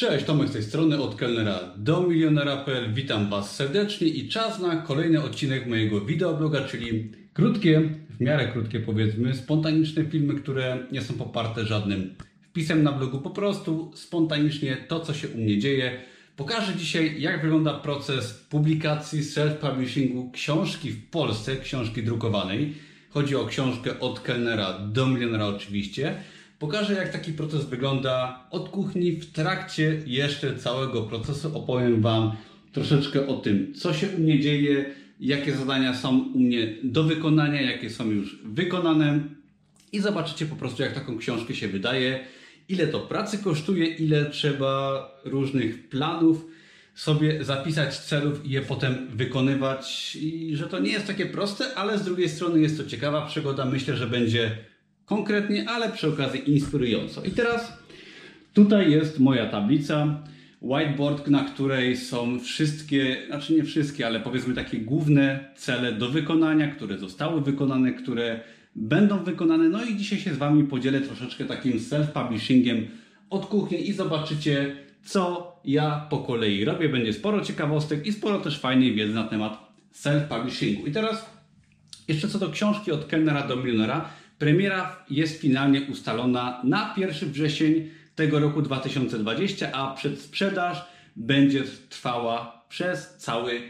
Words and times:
Cześć, 0.00 0.24
Tomek 0.24 0.48
z 0.48 0.52
tej 0.52 0.62
strony, 0.62 1.02
od 1.02 1.14
kelnera 1.14 1.60
do 1.76 2.02
milionera.pl. 2.02 2.94
Witam 2.94 3.30
Was 3.30 3.56
serdecznie 3.56 4.08
i 4.08 4.28
czas 4.28 4.60
na 4.60 4.76
kolejny 4.76 5.22
odcinek 5.22 5.66
mojego 5.66 6.00
wideobloga, 6.00 6.64
czyli 6.64 7.12
krótkie, 7.32 7.82
w 8.10 8.20
miarę 8.20 8.48
krótkie 8.52 8.80
powiedzmy, 8.80 9.34
spontaniczne 9.34 10.04
filmy, 10.04 10.34
które 10.34 10.78
nie 10.92 11.02
są 11.02 11.14
poparte 11.14 11.66
żadnym 11.66 12.14
wpisem 12.42 12.82
na 12.82 12.92
blogu, 12.92 13.18
po 13.18 13.30
prostu 13.30 13.92
spontanicznie 13.94 14.76
to, 14.88 15.00
co 15.00 15.14
się 15.14 15.28
u 15.28 15.38
mnie 15.38 15.58
dzieje. 15.58 16.00
Pokażę 16.36 16.72
dzisiaj, 16.76 17.20
jak 17.20 17.42
wygląda 17.42 17.74
proces 17.74 18.32
publikacji 18.32 19.20
self-publishingu 19.22 20.30
książki 20.32 20.90
w 20.90 21.10
Polsce, 21.10 21.56
książki 21.56 22.02
drukowanej. 22.02 22.74
Chodzi 23.10 23.36
o 23.36 23.46
książkę 23.46 24.00
od 24.00 24.20
kelnera 24.20 24.78
do 24.78 25.06
milionera 25.06 25.46
oczywiście. 25.46 26.14
Pokażę, 26.60 26.94
jak 26.94 27.12
taki 27.12 27.32
proces 27.32 27.64
wygląda 27.64 28.44
od 28.50 28.68
kuchni 28.68 29.12
w 29.12 29.32
trakcie 29.32 30.02
jeszcze 30.06 30.56
całego 30.56 31.02
procesu. 31.02 31.58
Opowiem 31.58 32.00
Wam 32.00 32.32
troszeczkę 32.72 33.26
o 33.26 33.36
tym, 33.36 33.74
co 33.74 33.94
się 33.94 34.08
u 34.08 34.18
mnie 34.18 34.40
dzieje, 34.40 34.94
jakie 35.20 35.56
zadania 35.56 35.94
są 35.94 36.18
u 36.18 36.38
mnie 36.38 36.74
do 36.82 37.04
wykonania, 37.04 37.60
jakie 37.62 37.90
są 37.90 38.10
już 38.10 38.42
wykonane. 38.44 39.20
I 39.92 40.00
zobaczycie 40.00 40.46
po 40.46 40.56
prostu, 40.56 40.82
jak 40.82 40.94
taką 40.94 41.18
książkę 41.18 41.54
się 41.54 41.68
wydaje, 41.68 42.24
ile 42.68 42.86
to 42.86 43.00
pracy 43.00 43.38
kosztuje, 43.38 43.86
ile 43.86 44.30
trzeba 44.30 45.04
różnych 45.24 45.88
planów 45.88 46.46
sobie 46.94 47.44
zapisać 47.44 47.98
celów 47.98 48.46
i 48.46 48.50
je 48.50 48.62
potem 48.62 49.08
wykonywać. 49.10 50.16
I 50.16 50.56
że 50.56 50.66
to 50.66 50.78
nie 50.78 50.92
jest 50.92 51.06
takie 51.06 51.26
proste, 51.26 51.74
ale 51.74 51.98
z 51.98 52.02
drugiej 52.02 52.28
strony 52.28 52.60
jest 52.60 52.76
to 52.76 52.84
ciekawa 52.84 53.26
przygoda. 53.26 53.64
Myślę, 53.64 53.96
że 53.96 54.06
będzie 54.06 54.69
konkretnie, 55.10 55.68
ale 55.68 55.88
przy 55.88 56.08
okazji 56.08 56.50
inspirująco. 56.50 57.22
I 57.22 57.30
teraz 57.30 57.72
tutaj 58.54 58.90
jest 58.90 59.18
moja 59.18 59.46
tablica, 59.46 60.22
whiteboard, 60.62 61.28
na 61.28 61.44
której 61.44 61.96
są 61.96 62.40
wszystkie, 62.40 63.16
znaczy 63.26 63.54
nie 63.54 63.64
wszystkie, 63.64 64.06
ale 64.06 64.20
powiedzmy 64.20 64.54
takie 64.54 64.78
główne 64.78 65.52
cele 65.56 65.92
do 65.92 66.08
wykonania, 66.08 66.68
które 66.68 66.98
zostały 66.98 67.40
wykonane, 67.40 67.92
które 67.92 68.40
będą 68.74 69.24
wykonane. 69.24 69.68
No 69.68 69.84
i 69.84 69.96
dzisiaj 69.96 70.18
się 70.18 70.34
z 70.34 70.38
Wami 70.38 70.64
podzielę 70.64 71.00
troszeczkę 71.00 71.44
takim 71.44 71.72
self-publishingiem 71.72 72.82
od 73.30 73.46
kuchni 73.46 73.88
i 73.88 73.92
zobaczycie, 73.92 74.76
co 75.04 75.52
ja 75.64 76.06
po 76.10 76.18
kolei 76.18 76.64
robię. 76.64 76.88
Będzie 76.88 77.12
sporo 77.12 77.40
ciekawostek 77.40 78.06
i 78.06 78.12
sporo 78.12 78.38
też 78.38 78.60
fajnej 78.60 78.94
wiedzy 78.94 79.14
na 79.14 79.24
temat 79.24 79.72
self-publishingu. 79.94 80.88
I 80.88 80.92
teraz 80.92 81.30
jeszcze 82.08 82.28
co 82.28 82.38
do 82.38 82.50
książki 82.50 82.92
od 82.92 83.06
kelnera 83.06 83.46
do 83.46 83.56
milionera. 83.56 84.19
Premiera 84.40 84.96
jest 85.10 85.40
finalnie 85.40 85.82
ustalona 85.82 86.60
na 86.64 86.94
1 86.96 87.32
wrzesień 87.32 87.90
tego 88.14 88.40
roku 88.40 88.62
2020, 88.62 89.72
a 89.72 89.94
przedsprzedaż 89.94 90.84
będzie 91.16 91.62
trwała 91.88 92.64
przez 92.68 93.16
cały 93.16 93.60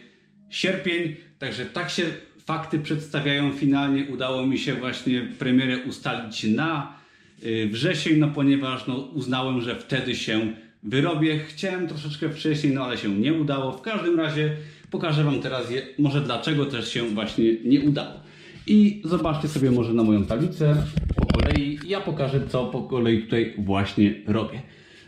sierpień. 0.50 1.16
Także 1.38 1.66
tak 1.66 1.90
się 1.90 2.02
fakty 2.44 2.78
przedstawiają. 2.78 3.52
Finalnie 3.52 4.04
udało 4.04 4.46
mi 4.46 4.58
się 4.58 4.74
właśnie 4.74 5.28
premierę 5.38 5.78
ustalić 5.78 6.44
na 6.44 6.96
y, 7.44 7.68
wrzesień, 7.72 8.18
no 8.18 8.28
ponieważ 8.28 8.86
no, 8.86 8.94
uznałem, 8.96 9.60
że 9.60 9.76
wtedy 9.76 10.14
się 10.14 10.52
wyrobię. 10.82 11.38
Chciałem 11.38 11.88
troszeczkę 11.88 12.28
wcześniej, 12.28 12.72
no 12.72 12.84
ale 12.84 12.98
się 12.98 13.08
nie 13.08 13.32
udało. 13.32 13.72
W 13.72 13.82
każdym 13.82 14.20
razie 14.20 14.56
pokażę 14.90 15.24
Wam 15.24 15.42
teraz 15.42 15.70
je, 15.70 15.82
może 15.98 16.20
dlaczego 16.20 16.66
też 16.66 16.92
się 16.92 17.02
właśnie 17.02 17.44
nie 17.64 17.80
udało. 17.80 18.29
I 18.66 19.02
zobaczcie 19.04 19.48
sobie 19.48 19.70
może 19.70 19.94
na 19.94 20.02
moją 20.02 20.24
tablicę 20.24 20.86
po 21.16 21.26
kolei. 21.26 21.78
Ja 21.86 22.00
pokażę, 22.00 22.48
co 22.48 22.64
po 22.64 22.82
kolei 22.82 23.22
tutaj 23.22 23.54
właśnie 23.58 24.14
robię. 24.26 24.62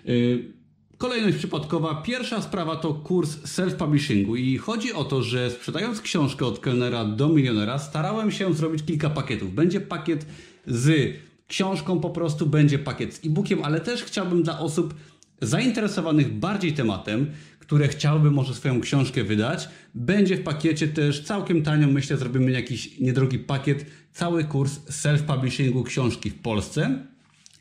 Yy, 0.05 0.53
kolejność 0.99 1.37
przypadkowa. 1.37 1.95
Pierwsza 1.95 2.43
sprawa 2.43 2.77
to 2.77 2.95
kurs 2.95 3.39
self-publishingu 3.39 4.39
i 4.39 4.59
chodzi 4.59 4.93
o 4.93 5.05
to, 5.05 5.23
że 5.23 5.51
sprzedając 5.51 6.01
książkę 6.01 6.47
od 6.47 6.59
kelnera 6.59 7.05
do 7.05 7.29
milionera 7.29 7.79
starałem 7.79 8.31
się 8.31 8.55
zrobić 8.55 8.83
kilka 8.85 9.11
pakietów. 9.11 9.55
Będzie 9.55 9.81
pakiet 9.81 10.27
z 10.67 11.17
książką 11.49 12.01
po 12.01 12.11
prostu, 12.11 12.47
będzie 12.47 12.79
pakiet 12.79 13.15
z 13.15 13.27
e-bookiem, 13.27 13.65
ale 13.65 13.81
też 13.81 14.05
chciałbym 14.05 14.43
dla 14.43 14.59
osób 14.59 14.95
zainteresowanych 15.43 16.33
bardziej 16.33 16.73
tematem, 16.73 17.31
które 17.73 17.89
chciałby 17.89 18.31
może 18.31 18.55
swoją 18.55 18.81
książkę 18.81 19.25
wydać. 19.25 19.69
Będzie 19.95 20.37
w 20.37 20.43
pakiecie 20.43 20.89
też 20.89 21.25
całkiem 21.25 21.63
tanio, 21.63 21.89
myślę, 21.89 22.17
zrobimy 22.17 22.51
jakiś 22.51 23.01
niedrogi 23.01 23.39
pakiet, 23.39 23.87
cały 24.13 24.45
kurs 24.45 24.79
self-publishingu 24.91 25.85
książki 25.85 26.31
w 26.31 26.35
Polsce, 26.35 27.07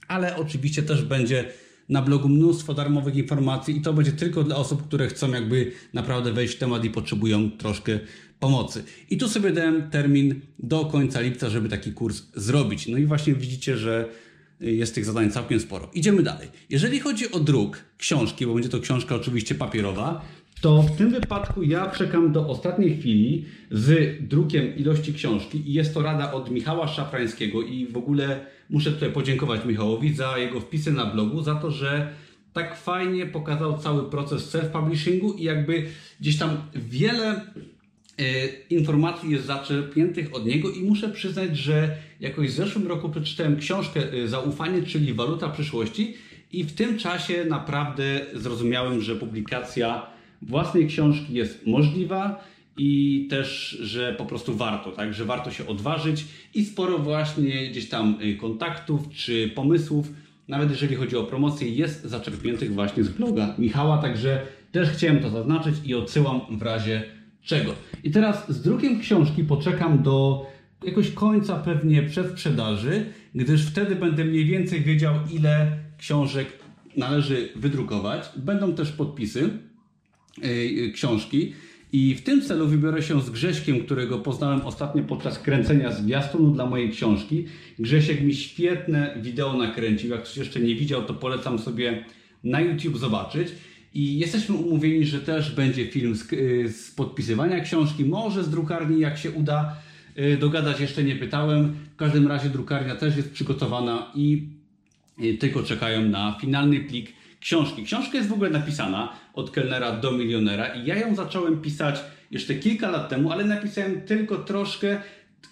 ale 0.08 0.36
oczywiście 0.36 0.84
też 0.84 1.04
będzie 1.04 1.46
na 1.90 2.02
blogu 2.02 2.30
mnóstwo 2.30 2.74
darmowych 2.74 3.16
informacji 3.16 3.78
i 3.78 3.82
to 3.82 3.94
będzie 3.94 4.12
tylko 4.12 4.44
dla 4.44 4.56
osób, 4.56 4.88
które 4.88 5.08
chcą 5.08 5.32
jakby 5.32 5.72
naprawdę 5.94 6.34
wejść 6.34 6.56
w 6.56 6.60
temat 6.60 6.86
i 6.86 6.90
potrzebują 6.90 7.52
troszkę 7.52 8.00
pomocy. 8.40 8.84
I 9.10 9.18
tu 9.18 9.30
sobie 9.30 9.52
dałem 9.52 9.90
termin 9.90 10.42
do 10.60 10.86
końca 10.86 11.22
lipca, 11.22 11.50
żeby 11.50 11.70
taki 11.70 11.92
kurs 11.92 12.24
zrobić. 12.36 12.88
No 12.88 12.98
i 12.98 13.06
właśnie 13.06 13.34
widzicie, 13.34 13.78
że 13.78 14.10
jest 14.62 14.96
tych 14.96 15.06
zadań 15.06 15.32
całkiem 15.32 15.60
sporo. 15.60 15.90
Idziemy 15.94 16.24
dalej. 16.24 16.48
Jeżeli 16.70 17.00
chodzi 17.00 17.32
o 17.32 17.40
druk 17.40 17.78
książki, 17.98 18.46
bo 18.46 18.54
będzie 18.54 18.70
to 18.70 18.80
książka 18.80 19.16
oczywiście 19.16 19.56
papierowa, 19.56 20.22
to 20.62 20.82
w 20.82 20.98
tym 20.98 21.10
wypadku 21.10 21.64
ja 21.64 21.90
czekam 21.90 22.32
do 22.32 22.48
ostatniej 22.48 22.98
chwili 22.98 23.46
z 23.72 24.18
drukiem 24.28 24.76
ilości 24.76 25.14
książki 25.14 25.70
i 25.70 25.74
jest 25.74 25.94
to 25.94 26.02
rada 26.02 26.32
od 26.32 26.52
Michała 26.52 26.88
Szafrańskiego 26.88 27.62
i 27.62 27.88
w 27.88 27.98
ogóle 27.98 28.46
muszę 28.70 28.92
tutaj 28.92 29.12
podziękować 29.12 29.66
Michałowi 29.66 30.14
za 30.14 30.38
jego 30.38 30.60
wpisy 30.60 30.92
na 30.92 31.06
blogu, 31.06 31.42
za 31.42 31.56
to, 31.56 31.72
że 31.72 32.14
tak 32.54 32.78
fajnie 32.78 33.26
pokazał 33.26 33.78
cały 33.78 34.10
proces 34.10 34.56
self-publishingu 34.56 35.40
i 35.40 35.44
jakby 35.44 35.86
gdzieś 36.20 36.38
tam 36.38 36.58
wiele 36.76 37.42
informacji 38.70 39.32
jest 39.32 39.46
zaczerpniętych 39.46 40.36
od 40.36 40.46
niego 40.46 40.72
i 40.72 40.84
muszę 40.84 41.09
przyznać, 41.09 41.58
że 41.58 41.96
jakoś 42.20 42.48
w 42.48 42.56
zeszłym 42.56 42.88
roku 42.88 43.09
przeczytałem 43.09 43.58
książkę 43.58 44.14
e, 44.14 44.28
Zaufanie, 44.28 44.84
czyli 44.84 45.14
Waluta 45.14 45.50
przyszłości 45.50 46.14
i 46.52 46.64
w 46.64 46.74
tym 46.74 46.98
czasie 46.98 47.46
naprawdę 47.46 48.26
zrozumiałem, 48.34 49.02
że 49.02 49.16
publikacja 49.16 50.06
własnej 50.42 50.88
książki 50.88 51.34
jest 51.34 51.68
możliwa 51.68 52.44
i 52.78 53.28
też, 53.30 53.70
że 53.70 54.16
po 54.18 54.26
prostu 54.26 54.56
warto, 54.56 54.92
tak, 54.92 55.14
że 55.14 55.26
warto 55.26 55.52
się 55.52 55.68
odważyć 55.68 56.26
i 56.54 56.66
sporo 56.66 56.98
właśnie 56.98 57.70
gdzieś 57.70 57.90
tam 57.90 58.18
e, 58.22 58.34
kontaktów 58.34 59.10
czy 59.10 59.52
pomysłów, 59.56 60.08
nawet 60.48 60.70
jeżeli 60.70 60.96
chodzi 60.96 61.18
o 61.18 61.24
promocję, 61.24 61.70
jest 61.70 62.04
zaczerpniętych 62.04 62.74
właśnie 62.74 63.04
z 63.04 63.10
bloga 63.10 63.56
Michała, 63.58 63.98
także 63.98 64.42
też 64.72 64.90
chciałem 64.90 65.20
to 65.20 65.30
zaznaczyć 65.30 65.76
i 65.86 65.96
odsyłam 65.96 66.42
w 66.50 66.62
razie 66.62 67.21
czego. 67.44 67.75
I 68.03 68.12
teraz 68.12 68.52
z 68.52 68.62
drukiem 68.62 69.00
książki 69.00 69.44
poczekam 69.44 70.03
do 70.03 70.46
jakoś 70.84 71.12
końca 71.12 71.56
pewnie 71.56 72.03
przedsprzedaży, 72.03 73.06
gdyż 73.35 73.66
wtedy 73.66 73.96
będę 73.96 74.25
mniej 74.25 74.46
więcej 74.46 74.81
wiedział, 74.81 75.16
ile 75.34 75.78
książek 75.97 76.47
należy 76.97 77.50
wydrukować. 77.56 78.30
Będą 78.35 78.74
też 78.74 78.91
podpisy 78.91 79.50
yy, 80.44 80.91
książki. 80.91 81.53
I 81.94 82.16
w 82.16 82.24
tym 82.24 82.41
celu 82.41 82.68
wybiorę 82.68 83.01
się 83.01 83.22
z 83.22 83.30
Grześkiem, 83.30 83.80
którego 83.80 84.19
poznałem 84.19 84.62
ostatnio 84.62 85.03
podczas 85.03 85.40
kręcenia 85.40 85.91
zwiastunu 85.91 86.51
dla 86.51 86.66
mojej 86.66 86.90
książki. 86.91 87.46
Grzesiek 87.80 88.22
mi 88.22 88.35
świetne 88.35 89.16
wideo 89.22 89.53
nakręcił. 89.53 90.09
Jak 90.09 90.24
ktoś 90.24 90.38
jeszcze 90.38 90.59
nie 90.59 90.75
widział, 90.75 91.03
to 91.03 91.13
polecam 91.13 91.59
sobie 91.59 92.06
na 92.44 92.62
YouTube 92.62 92.97
zobaczyć. 92.97 93.47
I 93.94 94.19
jesteśmy 94.19 94.56
umówieni, 94.56 95.06
że 95.06 95.19
też 95.19 95.56
będzie 95.56 95.88
film 95.88 96.16
z, 96.16 96.34
y, 96.34 96.69
z 96.69 96.91
podpisywania 96.91 97.59
książki, 97.59 98.06
może 98.06 98.44
z 98.44 98.50
drukarni, 98.50 99.00
jak 99.00 99.18
się 99.18 99.31
uda 99.31 99.75
y, 100.19 100.38
dogadać, 100.38 100.79
jeszcze 100.79 101.03
nie 101.03 101.16
pytałem. 101.16 101.75
W 101.94 101.96
każdym 101.96 102.28
razie 102.28 102.50
drukarnia 102.50 102.96
też 102.96 103.18
jest 103.18 103.31
przygotowana 103.31 104.12
i 104.16 104.47
y, 105.24 105.38
tylko 105.38 105.63
czekają 105.63 106.01
na 106.01 106.38
finalny 106.41 106.80
plik 106.80 107.13
książki. 107.40 107.84
Książka 107.84 108.18
jest 108.18 108.30
w 108.30 108.34
ogóle 108.34 108.50
napisana 108.50 109.13
od 109.33 109.51
kelnera 109.51 109.92
do 109.92 110.12
milionera 110.12 110.68
i 110.68 110.86
ja 110.86 110.95
ją 110.95 111.16
zacząłem 111.16 111.62
pisać 111.62 112.00
jeszcze 112.31 112.56
kilka 112.56 112.92
lat 112.92 113.10
temu, 113.10 113.31
ale 113.31 113.45
napisałem 113.45 114.01
tylko 114.01 114.38
troszkę. 114.38 115.01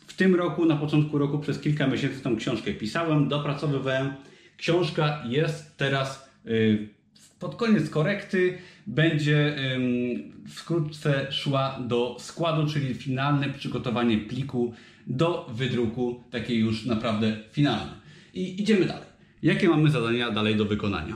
W 0.08 0.14
tym 0.14 0.36
roku, 0.36 0.66
na 0.66 0.75
początku 0.75 1.18
roku, 1.18 1.40
przez 1.40 1.60
kilka 1.60 1.88
miesięcy 1.88 2.22
tą 2.22 2.38
książkę 2.38 2.74
pisałem, 2.74 3.28
dopracowywałem. 3.28 4.14
Książka 4.58 5.24
jest 5.30 5.78
teraz 5.78 6.30
pod 7.40 7.56
koniec 7.56 7.90
korekty 7.90 8.58
będzie 8.88 9.56
wkrótce 10.48 11.32
szła 11.32 11.80
do 11.88 12.16
składu, 12.20 12.68
czyli 12.68 12.94
finalne 12.94 13.50
przygotowanie 13.50 14.18
pliku 14.18 14.74
do 15.08 15.50
wydruku, 15.54 16.24
takie 16.32 16.56
już 16.56 16.86
naprawdę 16.86 17.38
finalne. 17.52 17.92
I 18.34 18.62
idziemy 18.62 18.86
dalej. 18.86 19.10
Jakie 19.44 19.70
mamy 19.70 19.92
zadania 19.92 20.32
dalej 20.32 20.56
do 20.56 20.66
wykonania? 20.66 21.16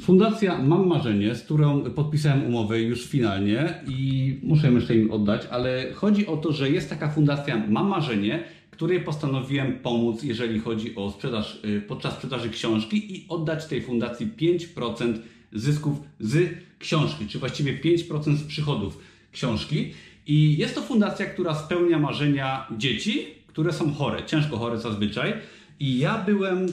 Fundacja 0.00 0.58
Mam 0.58 0.86
Marzenie, 0.86 1.34
z 1.34 1.42
którą 1.42 1.80
podpisałem 1.80 2.44
umowę 2.44 2.80
już 2.80 3.06
finalnie 3.06 3.74
i 3.88 4.40
muszę 4.42 4.72
jeszcze 4.72 4.96
im 4.96 5.10
oddać, 5.10 5.46
ale 5.50 5.92
chodzi 5.94 6.26
o 6.26 6.36
to, 6.36 6.52
że 6.52 6.70
jest 6.70 6.90
taka 6.90 7.08
fundacja 7.08 7.66
Mam 7.68 7.88
Marzenie, 7.88 8.44
której 8.76 9.00
postanowiłem 9.00 9.78
pomóc, 9.78 10.22
jeżeli 10.22 10.60
chodzi 10.60 10.96
o 10.96 11.10
sprzedaż, 11.10 11.60
y, 11.64 11.80
podczas 11.88 12.14
sprzedaży 12.14 12.50
książki 12.50 13.16
i 13.16 13.26
oddać 13.28 13.66
tej 13.66 13.82
fundacji 13.82 14.26
5% 14.26 15.14
zysków 15.52 15.98
z 16.20 16.54
książki, 16.78 17.26
czy 17.26 17.38
właściwie 17.38 17.78
5% 17.78 18.36
z 18.36 18.44
przychodów 18.44 18.98
książki. 19.32 19.92
I 20.26 20.56
jest 20.58 20.74
to 20.74 20.82
fundacja, 20.82 21.26
która 21.26 21.54
spełnia 21.54 21.98
marzenia 21.98 22.66
dzieci, 22.76 23.26
które 23.46 23.72
są 23.72 23.92
chore, 23.92 24.24
ciężko 24.26 24.56
chore 24.56 24.78
zazwyczaj. 24.78 25.32
I 25.80 25.98
ja 25.98 26.18
byłem 26.18 26.66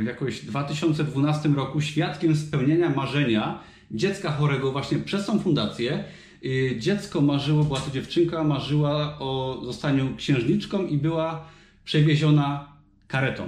w 0.00 0.04
jakoś 0.06 0.40
2012 0.40 1.48
roku 1.48 1.80
świadkiem 1.80 2.36
spełnienia 2.36 2.90
marzenia 2.90 3.60
dziecka 3.90 4.32
chorego 4.32 4.72
właśnie 4.72 4.98
przez 4.98 5.26
tą 5.26 5.40
fundację. 5.40 6.04
Y, 6.44 6.76
dziecko 6.78 7.20
marzyło, 7.20 7.64
była 7.64 7.80
to 7.80 7.90
dziewczynka, 7.90 8.44
marzyła 8.44 9.18
o 9.18 9.60
zostaniu 9.64 10.16
księżniczką 10.16 10.86
i 10.86 10.96
była 10.96 11.48
przewieziona 11.84 12.68
karetą. 13.08 13.46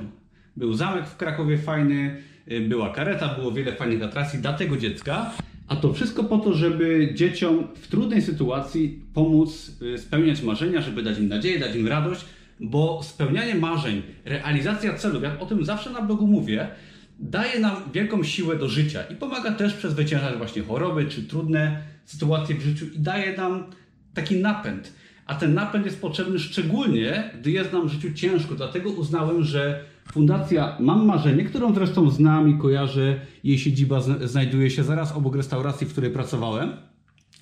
Był 0.57 0.75
zamek 0.75 1.07
w 1.07 1.17
Krakowie 1.17 1.59
fajny, 1.59 2.23
y, 2.51 2.61
była 2.61 2.93
kareta, 2.93 3.35
było 3.35 3.53
wiele 3.53 3.73
fajnych 3.73 4.03
atrakcji 4.03 4.39
dla 4.39 4.53
tego 4.53 4.77
dziecka. 4.77 5.31
A 5.69 5.77
to 5.77 5.93
wszystko 5.93 6.25
po 6.25 6.39
to, 6.39 6.53
żeby 6.55 7.11
dzieciom 7.15 7.67
w 7.75 7.89
trudnej 7.89 8.23
sytuacji 8.23 9.03
pomóc 9.15 9.73
y, 9.83 9.99
spełniać 9.99 10.43
marzenia, 10.43 10.81
żeby 10.81 11.03
dać 11.03 11.19
im 11.19 11.29
nadzieję, 11.29 11.59
dać 11.59 11.77
im 11.77 11.89
radość, 11.89 12.25
bo 12.61 13.01
spełnianie 13.03 13.55
marzeń, 13.55 14.03
realizacja 14.25 14.95
celów, 14.95 15.23
jak 15.23 15.43
o 15.43 15.47
tym 15.47 15.65
zawsze 15.65 15.91
na 15.91 16.03
blogu 16.03 16.27
mówię, 16.27 16.69
daje 17.19 17.61
nam 17.61 17.77
wielką 17.93 18.23
siłę 18.23 18.57
do 18.57 18.69
życia 18.69 19.03
i 19.03 19.15
pomaga 19.17 19.53
też 19.53 19.75
przezwyciężać 19.75 20.37
właśnie 20.37 20.63
choroby 20.63 21.07
czy 21.07 21.23
trudne 21.23 21.83
sytuacje 22.05 22.57
w 22.57 22.63
życiu 22.63 22.87
i 22.95 22.99
daje 22.99 23.37
nam 23.37 23.65
taki 24.15 24.37
napęd. 24.37 24.93
A 25.27 25.35
ten 25.35 25.55
napęd 25.55 25.87
jest 25.87 26.01
potrzebny 26.01 26.39
szczególnie, 26.39 27.31
gdy 27.41 27.51
jest 27.51 27.73
nam 27.73 27.89
w 27.89 27.93
życiu 27.93 28.13
ciężko. 28.13 28.55
Dlatego 28.55 28.91
uznałem, 28.91 29.45
że 29.45 29.85
Fundacja 30.13 30.77
Mam 30.81 31.07
Marzenie, 31.07 31.45
którą 31.45 31.75
zresztą 31.75 32.11
znam 32.11 32.57
i 32.57 32.59
kojarzę, 32.59 33.21
jej 33.45 33.59
siedziba 33.59 34.01
znajduje 34.25 34.71
się 34.71 34.85
zaraz 34.85 35.13
obok 35.13 35.37
restauracji, 35.37 35.87
w 35.87 35.93
której 35.93 36.11
pracowałem, 36.11 36.73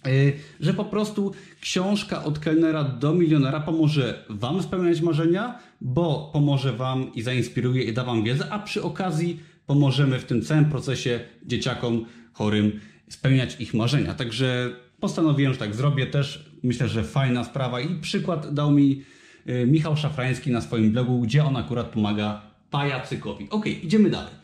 y, 0.07 0.33
że 0.61 0.75
po 0.75 0.85
prostu 0.85 1.33
książka 1.61 2.25
od 2.25 2.39
kelnera 2.39 2.85
do 2.85 3.15
milionera 3.15 3.61
pomoże 3.61 4.25
Wam 4.31 4.63
spełniać 4.63 5.01
marzenia, 5.01 5.59
bo 5.81 6.31
pomoże 6.33 6.73
Wam 6.73 7.15
i 7.15 7.23
zainspiruje 7.23 7.83
i 7.83 7.93
da 7.93 8.05
Wam 8.05 8.25
wiedzę, 8.25 8.47
a 8.51 8.59
przy 8.59 8.83
okazji 8.83 9.41
pomożemy 9.67 10.19
w 10.19 10.25
tym 10.25 10.43
całym 10.43 10.65
procesie 10.65 11.21
dzieciakom 11.47 12.05
chorym 12.33 12.81
spełniać 13.09 13.61
ich 13.61 13.75
marzenia. 13.75 14.15
Także 14.15 14.77
postanowiłem, 15.01 15.53
że 15.53 15.59
tak 15.59 15.75
zrobię 15.75 16.07
też. 16.07 16.51
Myślę, 16.63 16.89
że 16.89 17.05
fajna 17.05 17.45
sprawa 17.45 17.81
i 17.81 18.01
przykład 18.01 18.55
dał 18.55 18.71
mi 18.71 19.03
y, 19.49 19.67
Michał 19.67 19.97
Szafrański 19.97 20.51
na 20.51 20.61
swoim 20.61 20.93
blogu, 20.93 21.21
gdzie 21.21 21.45
on 21.45 21.57
akurat 21.57 21.87
pomaga 21.87 22.43
pajacykowi. 22.71 23.47
Ok, 23.51 23.67
idziemy 23.67 24.11
dalej. 24.11 24.42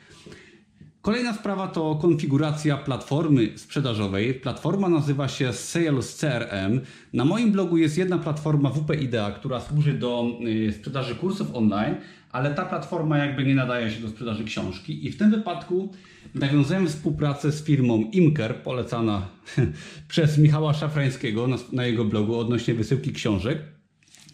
Kolejna 1.08 1.34
sprawa 1.34 1.68
to 1.68 1.94
konfiguracja 1.94 2.76
platformy 2.76 3.58
sprzedażowej. 3.58 4.34
Platforma 4.34 4.88
nazywa 4.88 5.28
się 5.28 5.52
Sales 5.52 6.16
CRM. 6.16 6.80
Na 7.12 7.24
moim 7.24 7.52
blogu 7.52 7.76
jest 7.76 7.98
jedna 7.98 8.18
platforma 8.18 8.70
WP 8.70 8.94
Idea, 9.02 9.30
która 9.30 9.60
służy 9.60 9.92
do 9.92 10.26
y, 10.68 10.72
sprzedaży 10.72 11.14
kursów 11.14 11.54
online, 11.54 11.94
ale 12.32 12.54
ta 12.54 12.64
platforma 12.66 13.18
jakby 13.18 13.44
nie 13.44 13.54
nadaje 13.54 13.90
się 13.90 14.00
do 14.00 14.08
sprzedaży 14.08 14.44
książki 14.44 15.06
i 15.06 15.10
w 15.10 15.16
tym 15.16 15.30
wypadku 15.30 15.92
nawiązałem 16.34 16.86
współpracę 16.86 17.52
z 17.52 17.64
firmą 17.64 18.10
Imker, 18.12 18.56
polecana 18.56 19.28
przez 20.08 20.38
Michała 20.38 20.74
Szafrańskiego 20.74 21.48
na, 21.72 21.86
jego 21.86 22.04
blogu 22.04 22.38
odnośnie 22.38 22.74
wysyłki 22.74 23.12
książek. 23.12 23.58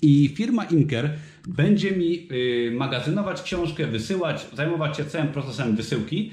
I 0.03 0.29
firma 0.37 0.65
Imker 0.65 1.11
będzie 1.49 1.93
mi 1.93 2.29
y, 2.33 2.71
magazynować 2.77 3.43
książkę, 3.43 3.87
wysyłać, 3.87 4.47
zajmować 4.53 4.97
się 4.97 5.05
całym 5.05 5.29
procesem 5.29 5.77
wysyłki. 5.77 6.33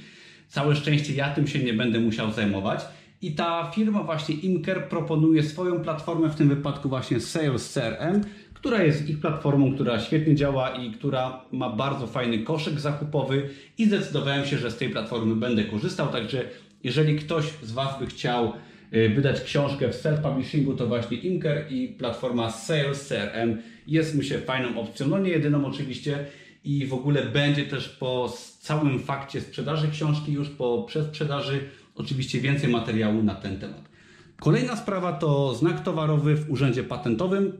Całe 0.52 0.76
szczęście 0.76 1.14
ja 1.14 1.30
tym 1.36 1.48
się 1.48 1.60
nie 1.60 1.74
będę 1.74 2.00
musiał 2.00 2.32
zajmować. 2.32 2.82
I 3.22 3.32
ta 3.32 3.72
firma 3.76 4.04
właśnie 4.04 4.36
Imker 4.36 4.90
proponuje 4.90 5.44
swoją 5.44 5.80
platformę, 5.80 6.30
w 6.30 6.36
tym 6.36 6.50
wypadku 6.50 6.90
właśnie 6.90 7.20
Sales 7.20 7.74
CRM, 7.74 8.22
która 8.54 8.84
jest 8.84 9.10
ich 9.10 9.20
platformą, 9.20 9.74
która 9.74 10.00
świetnie 10.00 10.36
działa 10.36 10.70
i 10.70 10.92
która 10.92 11.42
ma 11.52 11.70
bardzo 11.70 12.08
fajny 12.08 12.40
koszyk 12.40 12.80
zakupowy. 12.80 13.50
I 13.78 13.86
zdecydowałem 13.86 14.46
się, 14.46 14.58
że 14.58 14.72
z 14.72 14.78
tej 14.78 14.90
platformy 14.90 15.36
będę 15.36 15.64
korzystał, 15.64 16.08
także 16.08 16.44
jeżeli 16.84 17.16
ktoś 17.16 17.46
z 17.64 17.72
Was 17.72 18.00
by 18.00 18.06
chciał 18.06 18.54
y, 18.94 19.10
wydać 19.10 19.42
książkę 19.42 19.90
w 19.90 20.04
self-publishingu, 20.04 20.78
to 20.78 20.88
właśnie 20.88 21.18
Imker 21.18 21.66
i 21.70 21.88
platforma 21.88 22.52
Sales 22.52 23.08
CRM 23.08 23.58
jest 23.88 24.16
myślę 24.16 24.38
fajną 24.38 24.82
opcją, 24.82 25.08
no 25.08 25.20
nie 25.20 25.30
jedyną 25.30 25.66
oczywiście 25.66 26.26
i 26.64 26.88
w 26.88 26.94
ogóle 26.94 27.26
będzie 27.26 27.66
też 27.66 27.90
po 27.90 28.34
całym 28.60 29.00
fakcie 29.00 29.42
sprzedaży 29.42 29.88
książki, 29.92 30.32
już 30.32 30.50
po 30.50 30.84
przedsprzedaży 30.84 31.70
oczywiście 31.96 32.42
więcej 32.42 32.70
materiału 32.70 33.24
na 33.24 33.36
ten 33.36 33.60
temat. 33.60 33.92
Kolejna 34.40 34.76
sprawa 34.76 35.14
to 35.14 35.56
znak 35.56 35.84
towarowy 35.84 36.36
w 36.36 36.52
urzędzie 36.52 36.84
patentowym. 36.84 37.58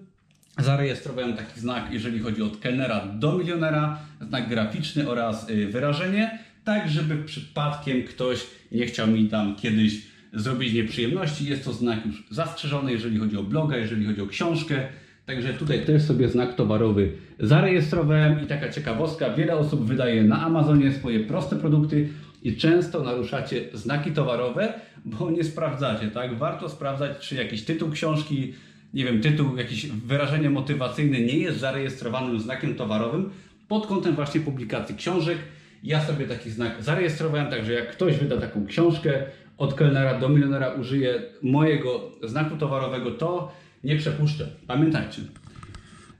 Zarejestrowałem 0.58 1.34
taki 1.34 1.60
znak, 1.60 1.94
jeżeli 1.94 2.20
chodzi 2.20 2.42
od 2.42 2.58
kelnera 2.58 3.06
do 3.06 3.38
milionera, 3.38 4.00
znak 4.22 4.50
graficzny 4.50 5.10
oraz 5.10 5.50
y, 5.50 5.68
wyrażenie, 5.68 6.40
tak 6.64 6.90
żeby 6.90 7.24
przypadkiem 7.24 8.04
ktoś 8.04 8.48
nie 8.72 8.86
chciał 8.86 9.08
mi 9.08 9.30
tam 9.30 9.56
kiedyś 9.56 10.02
zrobić 10.34 10.74
nieprzyjemności. 10.74 11.46
Jest 11.46 11.66
to 11.66 11.74
znak 11.74 12.06
już 12.06 12.24
zastrzeżony, 12.30 12.92
jeżeli 12.92 13.18
chodzi 13.18 13.38
o 13.38 13.44
bloga, 13.44 13.78
jeżeli 13.78 14.06
chodzi 14.06 14.22
o 14.22 14.28
książkę. 14.28 14.88
Także 15.26 15.54
tutaj 15.54 15.86
też 15.86 16.02
sobie 16.02 16.30
znak 16.30 16.56
towarowy 16.56 17.12
zarejestrowałem 17.40 18.44
i 18.44 18.48
taka 18.48 18.70
ciekawostka, 18.70 19.30
wiele 19.30 19.56
osób 19.56 19.86
wydaje 19.86 20.24
na 20.24 20.42
Amazonie 20.42 20.92
swoje 20.92 21.20
proste 21.20 21.56
produkty 21.56 22.10
i 22.44 22.58
często 22.58 23.04
naruszacie 23.04 23.62
znaki 23.74 24.12
towarowe, 24.12 24.74
bo 25.06 25.32
nie 25.32 25.44
sprawdzacie, 25.44 26.08
tak? 26.08 26.38
Warto 26.38 26.70
sprawdzać, 26.70 27.20
czy 27.20 27.36
jakiś 27.36 27.66
tytuł 27.66 27.92
książki, 27.92 28.54
nie 28.94 29.06
wiem, 29.06 29.22
tytuł, 29.22 29.58
jakieś 29.58 29.88
wyrażenie 29.88 30.50
motywacyjne 30.50 31.20
nie 31.20 31.38
jest 31.38 31.60
zarejestrowanym 31.60 32.40
znakiem 32.40 32.76
towarowym 32.76 33.30
pod 33.68 33.88
kątem 33.88 34.16
właśnie 34.16 34.42
publikacji 34.42 34.96
książek. 34.96 35.38
Ja 35.84 36.02
sobie 36.02 36.28
taki 36.28 36.50
znak 36.50 36.84
zarejestrowałem, 36.84 37.48
także 37.48 37.74
jak 37.74 37.92
ktoś 37.92 38.18
wyda 38.18 38.38
taką 38.38 38.66
książkę 38.66 39.24
od 39.58 39.74
kelnera 39.74 40.20
do 40.20 40.30
milionera 40.30 40.74
użyje 40.74 41.22
mojego 41.42 42.12
znaku 42.24 42.58
towarowego, 42.58 43.12
to 43.12 43.52
nie 43.84 43.96
przepuszczę. 43.98 44.50
Pamiętajcie. 44.68 45.22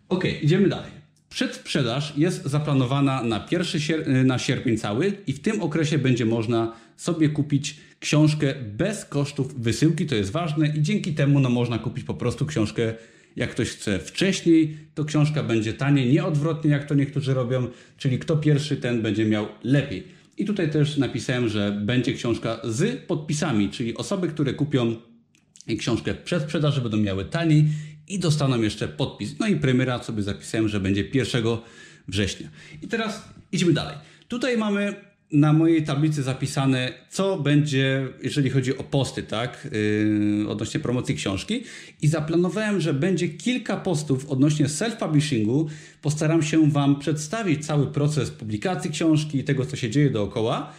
Ok, 0.10 0.24
idziemy 0.42 0.70
dalej. 0.70 0.92
Przedsprzedaż 1.30 2.14
jest 2.18 2.46
zaplanowana 2.46 3.24
na, 3.24 3.40
pierwszy 3.40 3.80
sier 3.80 4.08
na 4.26 4.40
sierpień 4.40 4.78
cały 4.78 5.14
i 5.28 5.34
w 5.34 5.42
tym 5.42 5.62
okresie 5.62 5.98
będzie 5.98 6.26
można 6.26 6.74
sobie 6.98 7.30
kupić 7.30 7.78
książkę 8.00 8.56
bez 8.78 9.06
kosztów 9.06 9.62
wysyłki, 9.62 10.06
to 10.06 10.16
jest 10.16 10.32
ważne 10.32 10.68
i 10.68 10.82
dzięki 10.82 11.14
temu 11.14 11.40
no, 11.40 11.50
można 11.50 11.80
kupić 11.80 12.04
po 12.04 12.14
prostu 12.14 12.46
książkę 12.46 12.94
jak 13.36 13.50
ktoś 13.50 13.70
chce 13.70 14.00
wcześniej, 14.00 14.78
to 14.96 15.06
książka 15.06 15.44
będzie 15.44 15.74
taniej, 15.74 16.14
nie 16.14 16.26
odwrotnie 16.26 16.72
jak 16.72 16.86
to 16.86 16.96
niektórzy 16.96 17.34
robią, 17.34 17.68
czyli 17.98 18.20
kto 18.20 18.38
pierwszy, 18.38 18.78
ten 18.78 19.02
będzie 19.02 19.26
miał 19.26 19.48
lepiej. 19.64 20.04
I 20.38 20.46
tutaj 20.46 20.72
też 20.72 20.98
napisałem, 20.98 21.50
że 21.50 21.72
będzie 21.82 22.14
książka 22.14 22.60
z 22.64 23.06
podpisami, 23.06 23.70
czyli 23.70 23.98
osoby, 23.98 24.28
które 24.28 24.54
kupią 24.54 24.96
książkę 25.80 26.14
przed 26.14 26.44
sprzedaży 26.44 26.82
będą 26.82 26.98
miały 26.98 27.26
taniej 27.26 27.66
i 28.08 28.20
dostaną 28.20 28.62
jeszcze 28.62 28.88
podpis. 28.88 29.40
No 29.40 29.48
i 29.48 29.56
premiera 29.56 30.04
sobie 30.04 30.24
zapisałem, 30.24 30.70
że 30.70 30.80
będzie 30.80 31.04
1 31.14 31.44
września. 32.08 32.50
I 32.82 32.88
teraz 32.88 33.30
idźmy 33.52 33.74
dalej. 33.74 33.96
Tutaj 34.28 34.58
mamy 34.58 34.96
na 35.32 35.54
mojej 35.54 35.84
tablicy 35.84 36.24
zapisane, 36.24 36.94
co 37.10 37.40
będzie, 37.40 38.08
jeżeli 38.24 38.50
chodzi 38.50 38.78
o 38.78 38.84
posty, 38.84 39.24
tak, 39.24 39.68
yy, 39.72 40.50
odnośnie 40.50 40.80
promocji 40.80 41.16
książki. 41.16 41.64
I 42.02 42.08
zaplanowałem, 42.08 42.82
że 42.82 42.94
będzie 42.94 43.30
kilka 43.30 43.78
postów 43.78 44.30
odnośnie 44.30 44.66
self-publishingu. 44.66 45.66
Postaram 46.02 46.44
się 46.44 46.72
Wam 46.72 47.00
przedstawić 47.00 47.66
cały 47.66 47.88
proces 47.88 48.32
publikacji 48.32 48.92
książki 48.92 49.38
i 49.38 49.44
tego, 49.44 49.66
co 49.66 49.76
się 49.76 49.90
dzieje 49.90 50.10
dookoła 50.10 50.74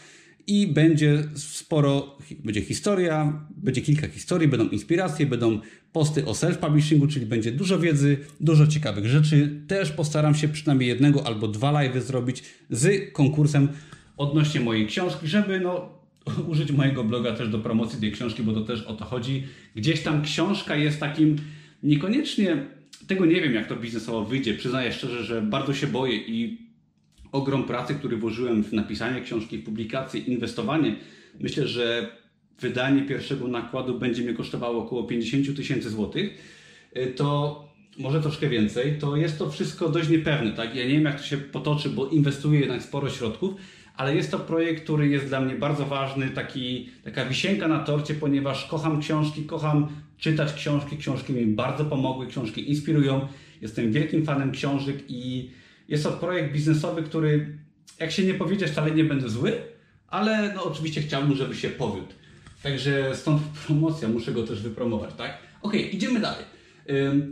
i 0.46 0.66
będzie 0.66 1.25
sporo, 1.34 2.18
będzie 2.44 2.61
historia, 2.61 3.46
będzie 3.56 3.80
kilka 3.80 4.08
historii, 4.08 4.49
będą 4.49 4.68
inspiracje, 4.68 5.26
będą 5.26 5.61
posty 5.92 6.26
o 6.26 6.32
self-publishingu, 6.32 7.08
czyli 7.08 7.26
będzie 7.26 7.52
dużo 7.52 7.78
wiedzy, 7.78 8.18
dużo 8.40 8.66
ciekawych 8.66 9.06
rzeczy. 9.06 9.61
Też 9.68 9.90
postaram 9.90 10.34
się 10.34 10.49
przynajmniej 10.49 10.88
jednego 10.88 11.26
albo 11.26 11.49
dwa 11.49 11.70
live 11.70 12.04
zrobić 12.04 12.42
z 12.70 13.12
konkursem 13.12 13.68
odnośnie 14.16 14.61
mojej 14.61 14.87
książki, 14.87 15.28
żeby 15.28 15.61
no, 15.61 15.88
użyć 16.50 16.72
mojego 16.72 17.04
bloga 17.04 17.32
też 17.32 17.49
do 17.49 17.58
promocji 17.58 18.00
tej 18.00 18.12
książki, 18.12 18.42
bo 18.42 18.52
to 18.52 18.61
też 18.61 18.82
o 18.82 18.94
to 18.94 19.04
chodzi. 19.04 19.44
Gdzieś 19.76 20.02
tam 20.02 20.22
książka 20.22 20.76
jest 20.76 21.00
takim 21.00 21.37
niekoniecznie, 21.82 22.66
tego 23.06 23.26
nie 23.26 23.40
wiem 23.40 23.54
jak 23.54 23.68
to 23.68 23.76
biznesowo 23.76 24.25
wyjdzie, 24.25 24.54
przyznaję 24.54 24.92
szczerze, 24.92 25.25
że 25.25 25.42
bardzo 25.42 25.75
się 25.75 25.87
boję 25.87 26.16
i 26.16 26.58
ogrom 27.33 27.65
pracy, 27.65 27.95
który 27.95 28.17
włożyłem 28.17 28.65
w 28.65 28.73
napisanie 28.73 29.21
książki, 29.21 29.59
w 29.59 29.65
publikację, 29.65 30.21
inwestowanie. 30.21 30.97
Myślę, 31.41 31.69
że 31.69 32.17
wydanie 32.61 33.03
pierwszego 33.03 33.49
nakładu 33.49 33.99
będzie 33.99 34.23
mnie 34.23 34.35
kosztowało 34.35 34.85
około 34.85 35.05
50 35.05 35.57
tysięcy 35.57 35.91
złotych, 35.91 36.31
y, 36.97 37.07
to 37.07 37.59
może 37.99 38.21
troszkę 38.21 38.49
więcej, 38.49 38.99
to 38.99 39.17
jest 39.17 39.39
to 39.39 39.51
wszystko 39.51 39.89
dość 39.89 40.09
niepewne. 40.09 40.53
Tak? 40.53 40.75
Ja 40.75 40.85
nie 40.85 40.91
wiem, 40.91 41.05
jak 41.05 41.21
to 41.21 41.27
się 41.27 41.37
potoczy, 41.37 41.89
bo 41.89 42.09
inwestuję 42.09 42.61
jednak 42.61 42.83
sporo 42.83 43.11
środków, 43.11 43.55
ale 43.97 44.17
jest 44.17 44.31
to 44.31 44.39
projekt, 44.39 44.85
który 44.85 45.09
jest 45.09 45.27
dla 45.27 45.41
mnie 45.41 45.55
bardzo 45.55 45.87
ważny, 45.87 46.31
taki, 46.31 46.89
taka 47.05 47.25
wisienka 47.25 47.69
na 47.69 47.79
torcie, 47.79 48.15
ponieważ 48.15 48.67
kocham 48.67 49.01
książki, 49.01 49.45
kocham 49.45 49.89
czytać 50.19 50.53
książki, 50.53 50.97
książki 50.97 51.33
mi 51.33 51.47
bardzo 51.47 51.85
pomogły, 51.85 52.27
książki 52.27 52.69
inspirują. 52.71 53.29
Jestem 53.61 53.93
wielkim 53.93 54.25
fanem 54.25 54.53
książek 54.53 54.97
i 55.09 55.51
jest 55.89 56.05
to 56.05 56.11
projekt 56.11 56.53
biznesowy, 56.53 57.03
który 57.03 57.59
jak 58.01 58.11
się 58.11 58.25
nie 58.25 58.35
powiedzieć, 58.35 58.71
wcale 58.71 58.91
nie 58.91 59.05
będę 59.05 59.29
zły, 59.29 59.53
ale 60.09 60.53
no 60.55 60.65
oczywiście 60.65 61.03
chciałbym, 61.03 61.37
żeby 61.37 61.55
się 61.55 61.69
powiódł. 61.69 62.12
Także 62.62 63.17
stąd 63.17 63.43
promocja, 63.67 64.09
muszę 64.09 64.33
go 64.33 64.43
też 64.43 64.62
wypromować, 64.62 65.11
tak? 65.15 65.39
Ok, 65.62 65.75
idziemy 65.93 66.21
dalej. 66.21 66.45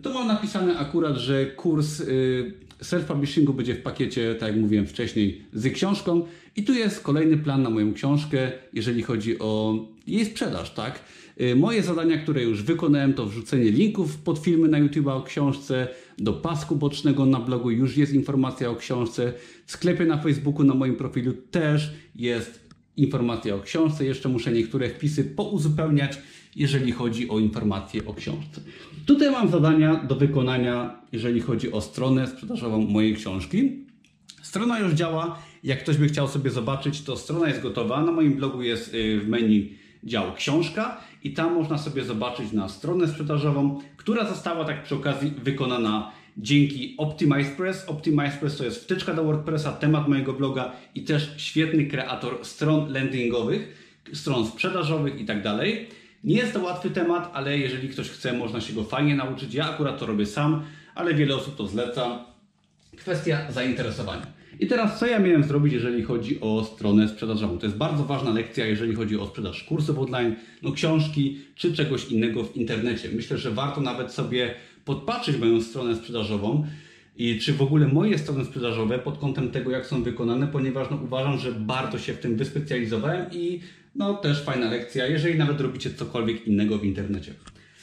Tu 0.03 0.15
mam 0.15 0.27
napisane 0.27 0.79
akurat, 0.79 1.17
że 1.17 1.47
kurs 1.47 2.01
y, 2.01 2.55
self-publishingu 2.83 3.55
będzie 3.55 3.75
w 3.75 3.83
pakiecie, 3.83 4.35
tak 4.35 4.49
jak 4.49 4.61
mówiłem 4.61 4.87
wcześniej, 4.87 5.45
z 5.53 5.73
książką. 5.73 6.27
I 6.57 6.65
tu 6.65 6.75
jest 6.75 7.03
kolejny 7.03 7.39
plan 7.39 7.63
na 7.63 7.71
moją 7.71 7.95
książkę, 7.95 8.53
jeżeli 8.73 9.03
chodzi 9.03 9.39
o 9.39 9.79
jej 10.07 10.25
sprzedaż, 10.25 10.75
tak? 10.75 11.01
Y, 11.41 11.57
moje 11.57 11.83
zadania, 11.83 12.19
które 12.19 12.43
już 12.43 12.63
wykonałem, 12.63 13.15
to 13.15 13.27
wrzucenie 13.27 13.71
linków 13.71 14.19
pod 14.19 14.39
filmy 14.39 14.69
na 14.69 14.79
YouTube 14.79 15.07
o 15.07 15.23
książce, 15.23 15.89
do 16.21 16.33
pasku 16.33 16.77
bocznego 16.77 17.27
na 17.27 17.41
blogu 17.41 17.71
już 17.71 17.97
jest 17.97 18.15
informacja 18.15 18.71
o 18.71 18.77
książce, 18.77 19.33
w 19.67 19.73
sklepie 19.73 20.05
na 20.05 20.19
Facebooku 20.19 20.65
na 20.65 20.75
moim 20.75 20.97
profilu 20.97 21.33
też 21.51 21.93
jest 22.15 22.71
informacja 22.97 23.55
o 23.55 23.61
książce. 23.61 24.05
Jeszcze 24.05 24.29
muszę 24.29 24.53
niektóre 24.53 24.89
wpisy 24.89 25.25
pouzupełniać, 25.25 26.19
jeżeli 26.57 26.93
chodzi 26.93 27.29
o 27.29 27.39
informacje 27.39 28.07
o 28.07 28.15
książce. 28.15 28.61
Tutaj 29.07 29.31
mam 29.31 29.51
zadania 29.51 29.95
do 29.95 30.15
wykonania, 30.15 31.01
jeżeli 31.13 31.41
chodzi 31.41 31.73
o 31.73 31.81
stronę 31.81 32.27
sprzedażową 32.27 32.81
mojej 32.81 33.15
książki. 33.15 33.87
Strona 34.43 34.79
już 34.79 34.93
działa. 34.93 35.43
Jak 35.65 35.83
ktoś 35.83 35.97
by 35.97 36.09
chciał 36.09 36.29
sobie 36.29 36.51
zobaczyć, 36.51 37.03
to 37.03 37.17
strona 37.17 37.49
jest 37.49 37.63
gotowa. 37.63 38.05
Na 38.05 38.13
moim 38.13 38.35
blogu 38.35 38.63
jest 38.63 38.95
y, 38.95 39.21
w 39.21 39.29
menu 39.29 39.79
dział 40.05 40.35
książka 40.35 41.01
i 41.25 41.33
tam 41.33 41.55
można 41.55 41.79
sobie 41.79 42.05
zobaczyć 42.05 42.53
na 42.53 42.69
stronę 42.69 43.09
sprzedażową, 43.09 43.81
która 43.97 44.29
została 44.29 44.65
tak 44.65 44.83
przy 44.83 44.95
okazji 44.95 45.31
wykonana 45.31 46.13
dzięki 46.37 46.95
OptimizePress. 46.99 47.89
OptimizePress 47.89 48.57
to 48.57 48.65
jest 48.65 48.85
wtyczka 48.85 49.15
do 49.15 49.25
WordPressa, 49.25 49.73
temat 49.73 50.09
mojego 50.09 50.33
bloga 50.33 50.73
i 50.95 51.05
też 51.05 51.35
świetny 51.37 51.87
kreator 51.87 52.39
stron 52.43 52.93
landingowych, 52.93 53.91
stron 54.13 54.47
sprzedażowych 54.47 55.21
i 55.21 55.25
tak 55.25 55.43
dalej. 55.43 55.89
Nie 56.25 56.37
jest 56.37 56.53
to 56.53 56.61
łatwy 56.61 56.91
temat, 56.91 57.31
ale 57.35 57.59
jeżeli 57.59 57.89
ktoś 57.89 58.09
chce, 58.09 58.33
można 58.33 58.61
się 58.61 58.73
go 58.73 58.85
fajnie 58.85 59.17
nauczyć. 59.17 59.55
Ja 59.55 59.71
akurat 59.71 59.99
to 59.99 60.07
robię 60.07 60.27
sam, 60.27 60.63
ale 60.95 61.15
wiele 61.15 61.37
osób 61.37 61.57
to 61.57 61.67
zleca. 61.67 62.25
Kwestia 62.97 63.53
zainteresowania. 63.53 64.40
I 64.59 64.67
teraz 64.67 64.99
co 64.99 65.07
ja 65.07 65.19
miałem 65.19 65.45
zrobić, 65.45 65.73
jeżeli 65.73 66.03
chodzi 66.03 66.41
o 66.41 66.65
stronę 66.65 67.09
sprzedażową? 67.09 67.59
To 67.59 67.67
jest 67.67 67.79
bardzo 67.79 68.05
ważna 68.05 68.31
lekcja, 68.31 68.67
jeżeli 68.67 68.95
chodzi 68.95 69.19
o 69.19 69.27
sprzedaż 69.27 69.65
kursów 69.65 69.99
online, 69.99 70.35
no 70.63 70.73
książki 70.73 71.39
czy 71.55 71.75
czegoś 71.75 72.09
innego 72.09 72.45
w 72.45 72.57
internecie. 72.57 73.09
Myślę, 73.15 73.39
że 73.39 73.51
warto 73.51 73.81
nawet 73.81 74.13
sobie 74.13 74.55
podpatrzeć 74.85 75.37
moją 75.37 75.63
stronę 75.63 75.97
sprzedażową 75.97 76.67
i 77.17 77.39
czy 77.39 77.53
w 77.53 77.63
ogóle 77.63 77.89
moje 77.89 78.19
strony 78.19 78.45
sprzedażowe 78.45 78.99
pod 78.99 79.19
kątem 79.19 79.51
tego, 79.51 79.71
jak 79.71 79.87
są 79.87 80.03
wykonane, 80.03 80.47
ponieważ 80.47 80.91
no, 80.91 80.99
uważam, 81.05 81.39
że 81.39 81.53
bardzo 81.53 81.99
się 81.99 82.13
w 82.13 82.19
tym 82.19 82.37
wyspecjalizowałem 82.37 83.27
i 83.33 83.61
no 83.95 84.15
też 84.15 84.45
fajna 84.45 84.71
lekcja, 84.71 85.07
jeżeli 85.07 85.39
nawet 85.39 85.61
robicie 85.61 85.91
cokolwiek 85.91 86.47
innego 86.47 86.79
w 86.79 86.85
internecie. 86.85 87.35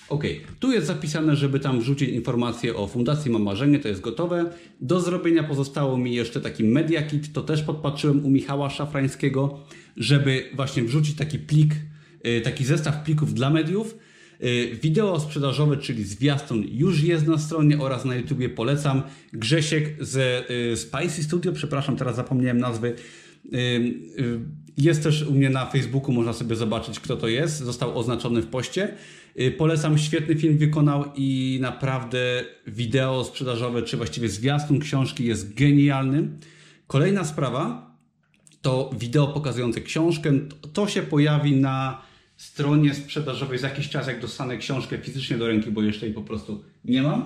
Ok, 0.10 0.24
tu 0.60 0.72
jest 0.72 0.88
zapisane, 0.88 1.36
żeby 1.36 1.60
tam 1.60 1.80
wrzucić 1.80 2.10
informację 2.10 2.76
o 2.76 2.88
Fundacji 2.88 3.32
Mam 3.32 3.44
Marzenie, 3.44 3.80
to 3.80 3.88
jest 3.88 4.02
gotowe. 4.02 4.52
Do 4.82 5.00
zrobienia 5.00 5.44
pozostało 5.44 5.98
mi 5.98 6.16
jeszcze 6.16 6.42
taki 6.42 6.64
Media 6.64 7.04
Kit, 7.04 7.34
to 7.34 7.42
też 7.42 7.64
podpatrzyłem 7.64 8.26
u 8.26 8.30
Michała 8.30 8.70
Szafrańskiego, 8.70 9.60
żeby 9.98 10.50
właśnie 10.54 10.84
wrzucić 10.84 11.16
taki 11.16 11.40
plik, 11.40 11.76
y, 12.28 12.42
taki 12.42 12.66
zestaw 12.66 13.04
plików 13.04 13.34
dla 13.34 13.50
mediów. 13.50 13.98
Y, 14.44 14.80
wideo 14.82 15.20
sprzedażowe, 15.20 15.78
czyli 15.78 16.04
zwiastun 16.04 16.64
już 16.72 17.04
jest 17.04 17.28
na 17.28 17.38
stronie 17.38 17.80
oraz 17.80 18.06
na 18.06 18.16
YouTubie 18.16 18.50
polecam. 18.50 19.04
Grzesiek 19.34 19.96
z 20.00 20.46
y, 20.52 20.78
Spicy 20.78 21.24
Studio, 21.24 21.52
przepraszam, 21.52 21.96
teraz 21.96 22.16
zapomniałem 22.16 22.58
nazwy, 22.58 22.96
jest 24.78 25.04
też 25.04 25.24
u 25.24 25.34
mnie 25.34 25.50
na 25.50 25.66
Facebooku, 25.66 26.14
można 26.14 26.34
sobie 26.34 26.56
zobaczyć, 26.56 27.00
kto 27.00 27.18
to 27.18 27.28
jest. 27.28 27.58
Został 27.58 27.98
oznaczony 27.98 28.42
w 28.42 28.48
poście. 28.48 28.94
Y, 29.40 29.52
polecam, 29.52 29.98
świetny 29.98 30.36
film 30.36 30.58
wykonał 30.58 31.06
i 31.16 31.60
naprawdę 31.62 32.46
wideo 32.68 33.24
sprzedażowe, 33.24 33.82
czy 33.82 33.98
właściwie 33.98 34.30
zwiastun 34.30 34.80
książki 34.80 35.26
jest 35.26 35.54
genialny. 35.54 36.28
Kolejna 36.88 37.26
sprawa 37.26 37.92
to 38.62 38.92
wideo 39.00 39.28
pokazujące 39.28 39.82
książkę. 39.82 40.32
To 40.74 40.88
się 40.88 41.02
pojawi 41.02 41.56
na 41.56 42.02
stronie 42.38 42.94
sprzedażowej 42.94 43.60
za 43.60 43.70
jakiś 43.70 43.90
czas, 43.90 44.08
jak 44.08 44.22
dostanę 44.22 44.58
książkę 44.58 44.98
fizycznie 44.98 45.38
do 45.38 45.48
ręki, 45.48 45.72
bo 45.72 45.82
jeszcze 45.82 46.06
jej 46.06 46.16
po 46.16 46.22
prostu 46.22 46.64
nie 46.86 47.02
mam. 47.02 47.26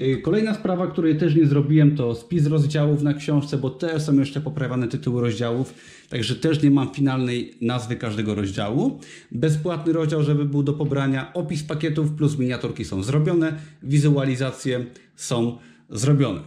Y, 0.00 0.16
kolejna 0.22 0.54
sprawa, 0.54 0.86
której 0.86 1.18
też 1.18 1.34
nie 1.34 1.46
zrobiłem, 1.46 1.96
to 1.96 2.14
spis 2.14 2.46
rozdziałów 2.46 3.02
na 3.02 3.14
książce, 3.14 3.58
bo 3.58 3.70
też 3.70 4.02
są 4.02 4.18
jeszcze 4.18 4.40
poprawiane 4.40 4.88
tytuły 4.88 5.22
rozdziałów, 5.22 5.74
także 6.08 6.36
też 6.36 6.62
nie 6.62 6.70
mam 6.70 6.94
finalnej 6.94 7.54
nazwy 7.60 7.96
każdego 7.96 8.34
rozdziału. 8.34 9.00
Bezpłatny 9.32 9.92
rozdział, 9.92 10.22
żeby 10.22 10.44
był 10.44 10.62
do 10.62 10.72
pobrania, 10.72 11.32
opis 11.34 11.62
pakietów 11.62 12.12
plus 12.12 12.38
miniaturki 12.38 12.84
są 12.84 13.02
zrobione, 13.02 13.52
wizualizacje 13.82 14.84
są 15.16 15.58
zrobione. 15.90 16.40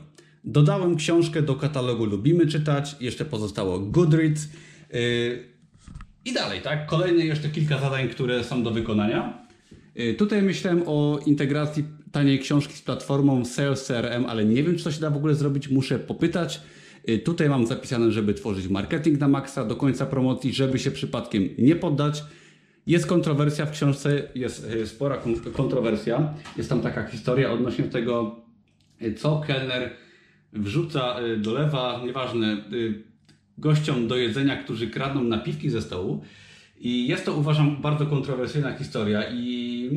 Dodałem 0.44 0.96
książkę 0.96 1.42
do 1.42 1.56
katalogu 1.56 2.06
Lubimy 2.06 2.48
Czytać, 2.48 2.96
jeszcze 3.00 3.26
pozostało 3.26 3.80
Goodreads. 3.80 4.48
Y, 4.94 5.44
I 6.26 6.34
dalej, 6.34 6.62
tak? 6.62 6.86
Kolejne 6.86 7.26
jeszcze 7.26 7.50
kilka 7.50 7.80
zadań, 7.80 8.10
które 8.10 8.44
są 8.44 8.64
do 8.64 8.72
wykonania. 8.72 9.48
Y, 10.00 10.14
tutaj 10.14 10.42
myślałem 10.42 10.84
o 10.86 11.20
integracji 11.26 11.84
taniej 12.12 12.40
książki 12.40 12.74
z 12.74 12.82
platformą 12.82 13.46
Sales 13.46 13.86
CRM, 13.86 14.26
ale 14.26 14.46
nie 14.46 14.64
wiem, 14.64 14.78
czy 14.78 14.84
to 14.84 14.92
się 14.92 15.02
da 15.02 15.10
w 15.10 15.18
ogóle 15.18 15.36
zrobić. 15.36 15.70
Muszę 15.70 16.00
popytać. 16.00 16.62
Y, 17.10 17.20
tutaj 17.20 17.50
mam 17.50 17.68
zapisane, 17.68 18.12
żeby 18.12 18.34
tworzyć 18.34 18.68
marketing 18.68 19.20
na 19.20 19.28
maksa 19.28 19.66
do 19.66 19.76
końca 19.76 20.06
promocji, 20.06 20.54
żeby 20.54 20.80
się 20.80 20.92
przypadkiem 20.92 21.50
nie 21.58 21.76
poddać. 21.76 22.24
Jest 22.88 23.08
kontrowersja 23.08 23.66
w 23.66 23.72
książce, 23.72 24.24
jest 24.36 24.72
y, 24.74 24.88
spora 24.88 25.18
kontrowersja. 25.54 26.34
Jest 26.58 26.70
tam 26.70 26.82
taka 26.82 27.08
historia 27.08 27.52
odnośnie 27.52 27.86
tego, 27.86 28.36
co 29.18 29.44
kelner 29.48 29.92
wrzuca, 30.54 31.16
dolewa, 31.38 32.02
nieważne, 32.06 32.64
gościom 33.58 34.08
do 34.08 34.16
jedzenia, 34.16 34.64
którzy 34.64 34.88
kradną 34.88 35.24
napiwki 35.24 35.70
ze 35.70 35.82
stołu. 35.82 36.24
I 36.80 37.08
jest 37.08 37.26
to, 37.26 37.34
uważam, 37.34 37.82
bardzo 37.82 38.06
kontrowersyjna 38.06 38.78
historia 38.78 39.24
i 39.32 39.90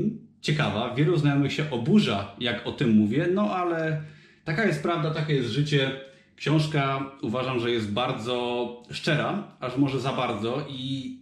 ciekawa. 0.45 0.95
Wielu 0.95 1.17
znajomych 1.17 1.53
się 1.53 1.71
oburza, 1.71 2.37
jak 2.41 2.67
o 2.67 2.73
tym 2.73 2.91
mówię, 2.91 3.29
no 3.35 3.57
ale 3.57 4.03
taka 4.45 4.65
jest 4.65 4.83
prawda, 4.83 5.11
takie 5.11 5.35
jest 5.35 5.51
życie. 5.51 5.91
Książka 6.37 7.11
uważam, 7.23 7.61
że 7.61 7.71
jest 7.71 7.93
bardzo 7.93 8.83
szczera, 8.91 9.57
aż 9.61 9.77
może 9.77 10.01
za 10.01 10.13
bardzo 10.13 10.67
i 10.69 11.19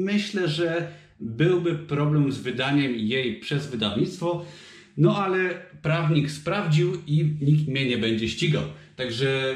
myślę, 0.00 0.48
że 0.48 0.88
byłby 1.20 1.74
problem 1.74 2.32
z 2.32 2.38
wydaniem 2.38 2.92
jej 2.96 3.40
przez 3.40 3.70
wydawnictwo, 3.70 4.44
no 4.96 5.24
ale 5.24 5.50
prawnik 5.82 6.30
sprawdził 6.30 6.92
i 7.06 7.36
nikt 7.40 7.68
mnie 7.68 7.86
nie 7.86 7.98
będzie 7.98 8.28
ścigał. 8.28 8.62
Także 8.96 9.54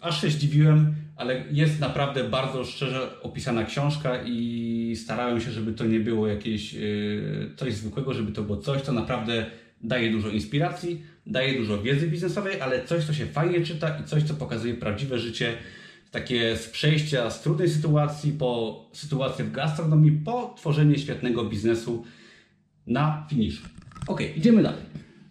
aż 0.00 0.20
się 0.20 0.30
zdziwiłem, 0.30 0.94
ale 1.20 1.44
jest 1.50 1.80
naprawdę 1.80 2.24
bardzo 2.24 2.64
szczerze 2.64 3.22
opisana 3.22 3.64
książka 3.64 4.22
i 4.26 4.96
starałem 4.96 5.40
się, 5.40 5.50
żeby 5.50 5.72
to 5.72 5.84
nie 5.84 6.00
było 6.00 6.26
jakieś 6.26 6.72
yy, 6.72 7.50
coś 7.56 7.74
zwykłego, 7.74 8.14
żeby 8.14 8.32
to 8.32 8.42
było 8.42 8.58
coś, 8.58 8.82
co 8.82 8.92
naprawdę 8.92 9.46
daje 9.80 10.12
dużo 10.12 10.28
inspiracji, 10.28 11.02
daje 11.26 11.58
dużo 11.58 11.82
wiedzy 11.82 12.08
biznesowej, 12.08 12.60
ale 12.60 12.84
coś, 12.84 13.04
co 13.04 13.14
się 13.14 13.26
fajnie 13.26 13.60
czyta 13.60 13.98
i 13.98 14.04
coś, 14.04 14.22
co 14.22 14.34
pokazuje 14.34 14.74
prawdziwe 14.74 15.18
życie, 15.18 15.56
takie 16.10 16.56
z 16.56 16.68
przejścia 16.68 17.30
z 17.30 17.42
trudnej 17.42 17.68
sytuacji 17.68 18.32
po 18.32 18.80
sytuację 18.92 19.44
w 19.44 19.52
gastronomii, 19.52 20.12
po 20.12 20.54
tworzenie 20.56 20.98
świetnego 20.98 21.44
biznesu 21.44 22.04
na 22.86 23.26
finiszu. 23.30 23.62
Ok, 24.06 24.20
idziemy 24.36 24.62
dalej. 24.62 24.82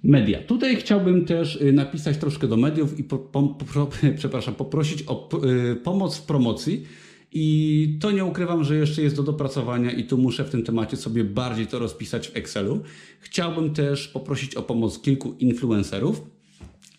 Media. 0.04 0.44
Tutaj 0.44 0.76
chciałbym 0.76 1.26
też 1.26 1.56
y, 1.56 1.74
napisać 1.74 2.18
troszkę 2.18 2.48
do 2.48 2.58
mediów 2.58 3.00
i 3.00 3.04
po, 3.04 3.18
po, 3.18 3.44
po, 3.44 3.90
przepraszam, 4.18 4.56
poprosić 4.56 5.04
o 5.08 5.30
y, 5.72 5.76
pomoc 5.76 6.18
w 6.18 6.22
promocji. 6.22 6.86
I 7.32 7.98
to 8.02 8.12
nie 8.12 8.26
ukrywam, 8.26 8.64
że 8.64 8.76
jeszcze 8.76 9.02
jest 9.02 9.16
do 9.16 9.24
dopracowania 9.24 9.92
i 9.92 10.04
tu 10.04 10.18
muszę 10.18 10.44
w 10.44 10.50
tym 10.50 10.64
temacie 10.64 10.98
sobie 10.98 11.24
bardziej 11.24 11.68
to 11.68 11.80
rozpisać 11.80 12.28
w 12.28 12.38
Excelu. 12.38 12.84
Chciałbym 13.20 13.74
też 13.74 14.08
poprosić 14.08 14.56
o 14.56 14.62
pomoc 14.62 15.02
kilku 15.02 15.36
influencerów. 15.40 16.22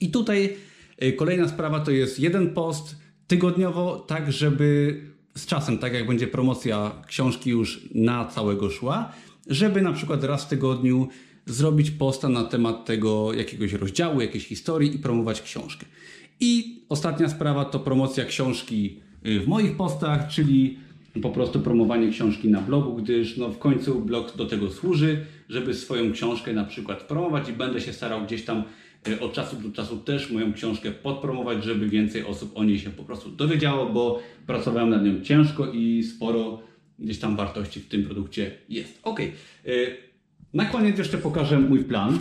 I 0.01 0.11
tutaj 0.11 0.57
y, 1.03 1.13
kolejna 1.13 1.49
sprawa 1.49 1.81
to 1.81 1.91
jest 1.91 2.21
jeden 2.21 2.55
post 2.55 2.97
tygodniowo, 3.27 3.97
tak 3.97 4.33
żeby 4.33 5.01
z 5.35 5.47
czasem, 5.47 5.79
tak 5.79 5.95
jak 5.95 6.07
będzie 6.07 6.27
promocja 6.27 7.03
książki 7.07 7.51
już 7.51 7.89
na 7.95 8.25
całego 8.25 8.71
szła, 8.71 9.13
żeby 9.47 9.83
na 9.83 9.93
przykład 9.93 10.25
raz 10.25 10.45
w 10.45 10.49
tygodniu 10.49 11.09
zrobić 11.51 11.91
posta 11.91 12.29
na 12.29 12.45
temat 12.45 12.85
tego 12.85 13.35
jakiegoś 13.35 13.73
rozdziału, 13.73 14.21
jakiejś 14.21 14.47
historii 14.47 14.95
i 14.95 14.99
promować 14.99 15.43
książkę. 15.43 15.87
I 16.41 16.83
ostatnia 16.89 17.29
sprawa 17.29 17.65
to 17.65 17.79
promocja 17.79 18.25
książki 18.25 19.01
y, 19.27 19.41
w 19.41 19.49
moich 19.49 19.77
postach, 19.77 20.29
czyli 20.29 20.79
po 21.23 21.31
prostu 21.31 21.61
promowanie 21.61 22.09
książki 22.09 22.49
na 22.49 22.61
blogu, 22.61 22.95
gdyż 22.95 23.37
no, 23.37 23.49
w 23.49 23.59
końcu 23.59 24.01
blog 24.01 24.37
do 24.37 24.47
tego 24.47 24.71
służy, 24.71 25.27
żeby 25.49 25.75
swoją 25.75 26.13
książkę 26.13 26.53
na 26.53 26.65
przykład 26.65 27.03
promować 27.03 27.49
i 27.49 27.53
będę 27.53 27.81
się 27.81 27.93
starał 27.93 28.25
gdzieś 28.25 28.45
tam 28.45 28.63
y, 29.09 29.21
od 29.21 29.33
czasu 29.33 29.57
do 29.57 29.73
czasu 29.73 29.97
też 29.97 30.31
moją 30.31 30.53
książkę 30.53 30.91
podpromować, 30.91 31.65
żeby 31.65 31.89
więcej 31.89 32.25
osób 32.25 32.53
o 32.55 32.65
niej 32.65 32.79
się 32.79 32.91
po 32.91 33.05
prostu 33.05 33.31
dowiedziało, 33.31 33.87
bo 33.87 34.23
pracowałem 34.47 34.91
nad 34.91 35.05
nią 35.05 35.21
ciężko 35.21 35.73
i 35.73 36.03
sporo 36.03 36.63
gdzieś 36.99 37.19
tam 37.19 37.37
wartości 37.37 37.81
w 37.81 37.89
tym 37.89 38.05
produkcie 38.05 38.51
jest. 38.69 39.01
Ok. 39.03 39.21
Na 40.55 40.65
koniec 40.65 40.99
jeszcze 40.99 41.19
pokażę 41.19 41.59
mój 41.59 41.85
plan. 41.85 42.19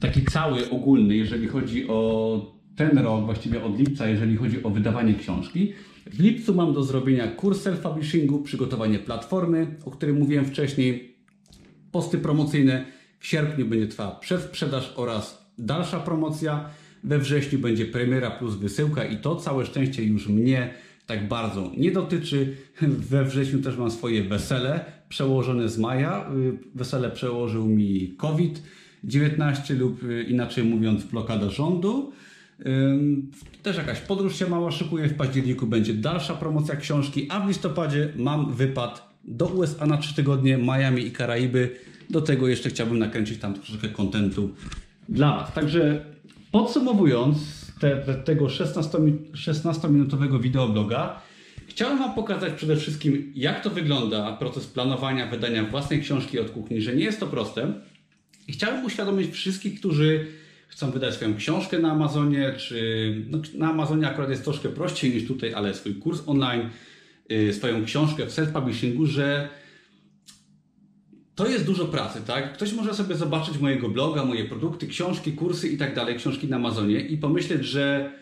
Taki 0.00 0.24
cały, 0.24 0.70
ogólny, 0.70 1.16
jeżeli 1.16 1.48
chodzi 1.48 1.88
o 1.88 2.54
ten 2.76 2.98
rok, 2.98 3.24
właściwie 3.24 3.64
od 3.64 3.78
lipca, 3.78 4.08
jeżeli 4.08 4.36
chodzi 4.36 4.62
o 4.62 4.70
wydawanie 4.70 5.14
książki. 5.14 5.72
W 6.06 6.20
lipcu 6.20 6.54
mam 6.54 6.72
do 6.72 6.82
zrobienia 6.82 7.28
kurs 7.28 7.64
self-publishingu, 7.66 8.42
przygotowanie 8.42 8.98
platformy, 8.98 9.76
o 9.84 9.90
której 9.90 10.14
mówiłem 10.14 10.44
wcześniej, 10.44 11.16
posty 11.92 12.18
promocyjne. 12.18 12.84
W 13.18 13.26
sierpniu 13.26 13.66
będzie 13.66 13.86
trwała 13.86 14.10
przedsprzedaż 14.10 14.92
oraz 14.96 15.52
dalsza 15.58 16.00
promocja. 16.00 16.70
We 17.04 17.18
wrześniu 17.18 17.58
będzie 17.58 17.86
premiera 17.86 18.30
plus 18.30 18.54
wysyłka 18.54 19.04
i 19.04 19.16
to 19.16 19.36
całe 19.36 19.66
szczęście 19.66 20.04
już 20.04 20.28
mnie 20.28 20.74
tak 21.06 21.28
bardzo 21.28 21.72
nie 21.76 21.90
dotyczy. 21.90 22.56
We 22.80 23.24
wrześniu 23.24 23.62
też 23.62 23.76
mam 23.76 23.90
swoje 23.90 24.24
wesele 24.24 24.84
przełożone 25.08 25.68
z 25.68 25.78
maja. 25.78 26.30
Wesele 26.74 27.10
przełożył 27.10 27.66
mi 27.66 28.14
COVID-19 28.16 29.78
lub 29.78 30.02
y, 30.02 30.22
inaczej 30.22 30.64
mówiąc 30.64 31.04
blokada 31.04 31.50
rządu. 31.50 32.12
Też 33.62 33.76
jakaś 33.76 34.00
podróż 34.00 34.38
się 34.38 34.46
mała 34.46 34.70
szykuje. 34.70 35.08
W 35.08 35.14
październiku 35.14 35.66
będzie 35.66 35.94
dalsza 35.94 36.34
promocja 36.34 36.76
książki, 36.76 37.26
a 37.30 37.40
w 37.40 37.48
listopadzie 37.48 38.12
mam 38.16 38.52
wypad 38.52 39.12
do 39.24 39.46
USA 39.46 39.86
na 39.86 39.96
3 39.96 40.14
tygodnie, 40.14 40.58
Miami 40.58 41.06
i 41.06 41.10
Karaiby. 41.10 41.76
Do 42.10 42.20
tego 42.20 42.48
jeszcze 42.48 42.68
chciałbym 42.68 42.98
nakręcić 42.98 43.38
tam 43.38 43.54
troszeczkę 43.54 43.88
kontentu 43.88 44.50
dla 45.08 45.36
Was. 45.36 45.52
Także 45.52 46.04
podsumowując 46.52 47.61
te, 47.82 48.14
tego 48.24 48.46
16-minutowego 48.46 50.40
wideobloga, 50.40 51.20
chciałem 51.66 51.98
Wam 51.98 52.14
pokazać 52.14 52.52
przede 52.52 52.76
wszystkim, 52.76 53.32
jak 53.34 53.62
to 53.62 53.70
wygląda 53.70 54.36
proces 54.36 54.66
planowania, 54.66 55.26
wydania 55.26 55.64
własnej 55.64 56.00
książki 56.00 56.38
od 56.38 56.50
kuchni, 56.50 56.82
że 56.82 56.96
nie 56.96 57.04
jest 57.04 57.20
to 57.20 57.26
proste. 57.26 57.72
I 58.48 58.52
chciałem 58.52 58.84
uświadomić 58.84 59.30
wszystkich, 59.30 59.80
którzy 59.80 60.26
chcą 60.68 60.90
wydać 60.90 61.14
swoją 61.14 61.36
książkę 61.36 61.78
na 61.78 61.92
Amazonie, 61.92 62.54
czy 62.58 63.14
no, 63.30 63.38
na 63.54 63.70
Amazonie 63.70 64.08
akurat 64.08 64.30
jest 64.30 64.44
troszkę 64.44 64.68
prościej 64.68 65.14
niż 65.14 65.26
tutaj, 65.26 65.54
ale 65.54 65.74
swój 65.74 65.94
kurs 65.94 66.22
online, 66.26 66.68
yy, 67.28 67.52
swoją 67.52 67.84
książkę 67.84 68.26
w 68.26 68.30
self-publishingu, 68.30 69.06
że 69.06 69.48
to 71.34 71.48
jest 71.48 71.66
dużo 71.66 71.84
pracy, 71.84 72.20
tak? 72.26 72.52
Ktoś 72.52 72.72
może 72.72 72.94
sobie 72.94 73.14
zobaczyć 73.14 73.58
mojego 73.58 73.88
bloga, 73.88 74.24
moje 74.24 74.44
produkty, 74.44 74.86
książki, 74.86 75.32
kursy 75.32 75.68
i 75.68 75.78
tak 75.78 75.94
dalej, 75.94 76.16
książki 76.16 76.48
na 76.48 76.56
Amazonie 76.56 77.00
i 77.00 77.16
pomyśleć, 77.16 77.64
że 77.64 78.12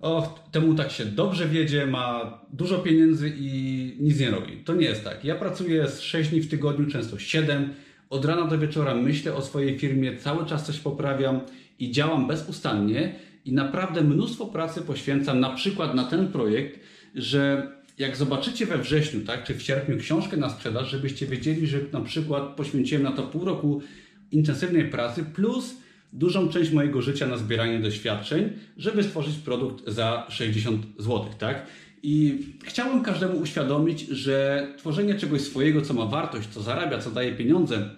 o, 0.00 0.38
temu 0.52 0.74
tak 0.74 0.90
się 0.90 1.04
dobrze 1.04 1.48
wiedzie, 1.48 1.86
ma 1.86 2.38
dużo 2.52 2.78
pieniędzy 2.78 3.32
i 3.38 3.96
nic 4.00 4.20
nie 4.20 4.30
robi. 4.30 4.56
To 4.56 4.74
nie 4.74 4.86
jest 4.86 5.04
tak. 5.04 5.24
Ja 5.24 5.34
pracuję 5.34 5.88
z 5.88 6.00
6 6.00 6.30
dni 6.30 6.40
w 6.40 6.50
tygodniu, 6.50 6.90
często 6.90 7.18
7. 7.18 7.74
Od 8.10 8.24
rana 8.24 8.46
do 8.46 8.58
wieczora 8.58 8.94
myślę 8.94 9.34
o 9.34 9.42
swojej 9.42 9.78
firmie, 9.78 10.16
cały 10.16 10.46
czas 10.46 10.66
coś 10.66 10.78
poprawiam 10.78 11.40
i 11.78 11.90
działam 11.90 12.26
bezustannie 12.26 13.14
i 13.44 13.52
naprawdę 13.52 14.02
mnóstwo 14.02 14.46
pracy 14.46 14.82
poświęcam 14.82 15.40
na 15.40 15.50
przykład 15.50 15.94
na 15.94 16.04
ten 16.04 16.28
projekt, 16.28 16.80
że 17.14 17.72
jak 17.98 18.16
zobaczycie 18.16 18.66
we 18.66 18.78
wrześniu, 18.78 19.20
tak, 19.20 19.44
czy 19.44 19.54
w 19.54 19.62
sierpniu 19.62 19.98
książkę 19.98 20.36
na 20.36 20.50
sprzedaż, 20.50 20.90
żebyście 20.90 21.26
wiedzieli, 21.26 21.66
że 21.66 21.78
na 21.92 22.00
przykład 22.00 22.56
poświęciłem 22.56 23.02
na 23.02 23.12
to 23.12 23.22
pół 23.22 23.44
roku 23.44 23.82
intensywnej 24.30 24.90
pracy 24.90 25.24
plus 25.24 25.74
dużą 26.12 26.48
część 26.48 26.70
mojego 26.70 27.02
życia 27.02 27.26
na 27.26 27.36
zbieranie 27.36 27.78
doświadczeń, 27.78 28.52
żeby 28.76 29.02
stworzyć 29.02 29.36
produkt 29.36 29.88
za 29.88 30.26
60 30.28 30.86
zł, 30.98 31.24
tak? 31.38 31.66
I 32.02 32.46
chciałbym 32.64 33.02
każdemu 33.02 33.38
uświadomić, 33.38 34.08
że 34.08 34.68
tworzenie 34.78 35.14
czegoś 35.14 35.40
swojego, 35.40 35.82
co 35.82 35.94
ma 35.94 36.06
wartość, 36.06 36.48
co 36.48 36.62
zarabia, 36.62 36.98
co 36.98 37.10
daje 37.10 37.32
pieniądze, 37.32 37.90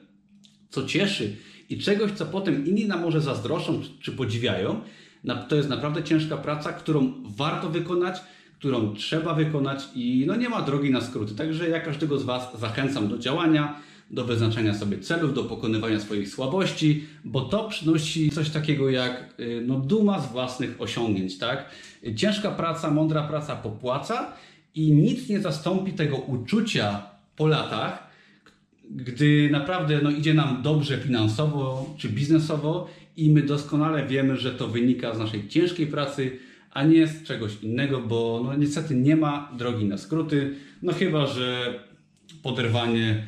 co 0.70 0.86
cieszy 0.86 1.36
i 1.68 1.78
czegoś, 1.78 2.12
co 2.12 2.26
potem 2.26 2.66
inni 2.66 2.86
nam 2.86 3.02
może 3.02 3.20
zazdroszczą 3.20 3.82
czy 4.00 4.12
podziwiają, 4.12 4.80
to 5.48 5.56
jest 5.56 5.68
naprawdę 5.68 6.02
ciężka 6.02 6.36
praca, 6.36 6.72
którą 6.72 7.12
warto 7.24 7.70
wykonać, 7.70 8.16
którą 8.58 8.94
trzeba 8.94 9.34
wykonać 9.34 9.88
i 9.94 10.24
no 10.26 10.36
nie 10.36 10.48
ma 10.48 10.62
drogi 10.62 10.90
na 10.90 11.00
skróty. 11.00 11.34
Także 11.34 11.68
ja 11.68 11.80
każdego 11.80 12.18
z 12.18 12.24
Was 12.24 12.60
zachęcam 12.60 13.08
do 13.08 13.18
działania, 13.18 13.80
do 14.10 14.24
wyznaczania 14.24 14.74
sobie 14.74 14.98
celów, 14.98 15.34
do 15.34 15.44
pokonywania 15.44 16.00
swoich 16.00 16.28
słabości, 16.28 17.04
bo 17.24 17.40
to 17.40 17.68
przynosi 17.68 18.30
coś 18.30 18.50
takiego 18.50 18.90
jak 18.90 19.34
y, 19.40 19.64
no, 19.66 19.78
duma 19.78 20.20
z 20.20 20.32
własnych 20.32 20.76
osiągnięć. 20.78 21.38
Tak? 21.38 21.70
Ciężka 22.16 22.50
praca, 22.50 22.90
mądra 22.90 23.22
praca 23.22 23.56
popłaca 23.56 24.32
i 24.74 24.92
nic 24.92 25.28
nie 25.28 25.40
zastąpi 25.40 25.92
tego 25.92 26.16
uczucia 26.16 27.02
po 27.36 27.46
latach, 27.46 28.08
gdy 28.90 29.48
naprawdę 29.52 30.00
no, 30.02 30.10
idzie 30.10 30.34
nam 30.34 30.62
dobrze 30.62 30.98
finansowo 30.98 31.94
czy 31.98 32.08
biznesowo 32.08 32.88
i 33.16 33.30
my 33.30 33.42
doskonale 33.42 34.06
wiemy, 34.06 34.36
że 34.36 34.52
to 34.52 34.68
wynika 34.68 35.14
z 35.14 35.18
naszej 35.18 35.48
ciężkiej 35.48 35.86
pracy, 35.86 36.38
a 36.70 36.84
nie 36.84 37.06
z 37.06 37.22
czegoś 37.22 37.52
innego, 37.62 38.00
bo 38.00 38.40
no, 38.44 38.56
niestety 38.56 38.94
nie 38.94 39.16
ma 39.16 39.52
drogi 39.58 39.84
na 39.84 39.98
skróty, 39.98 40.54
no 40.82 40.92
chyba, 40.92 41.26
że 41.26 41.74
poderwanie 42.42 43.26